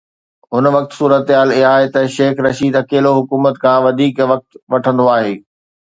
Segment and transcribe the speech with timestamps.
[0.53, 5.35] هن وقت صورتحال اها آهي ته شيخ رشيد اڪيلو حڪومت کان وڌيڪ وقت وٺندو آهي.